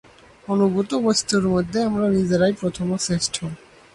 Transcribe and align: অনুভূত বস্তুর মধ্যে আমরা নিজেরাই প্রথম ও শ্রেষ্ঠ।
অনুভূত 0.47 0.91
বস্তুর 1.05 1.43
মধ্যে 1.47 1.79
আমরা 1.83 2.05
নিজেরাই 2.09 2.53
প্রথম 2.61 2.87
ও 2.91 2.97
শ্রেষ্ঠ। 2.97 3.35